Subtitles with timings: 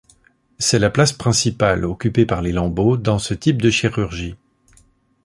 [0.57, 4.35] C'est la place principale occupée par les lambeaux dans ce type de chirurgie.